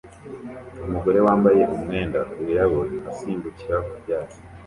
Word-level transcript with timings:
Umugore 0.85 1.19
wambaye 1.25 1.61
umwenda 1.75 2.19
wirabura 2.43 2.95
asimbukira 3.11 3.77
ku 3.85 3.93
byatsi 4.01 4.39